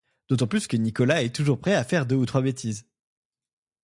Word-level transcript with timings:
D'autant 0.29 0.47
plus 0.47 0.65
que 0.65 0.77
Nicolas 0.77 1.21
est 1.21 1.35
toujours 1.35 1.59
prêt 1.59 1.75
à 1.75 1.83
faire 1.83 2.07
deux 2.07 2.15
ou 2.15 2.25
trois 2.25 2.41
bêtises. 2.41 2.87